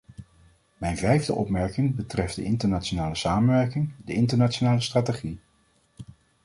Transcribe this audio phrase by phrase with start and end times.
[0.77, 5.39] Mijn vijfde opmerking betreft de internationale samenwerking, de internationale strategie.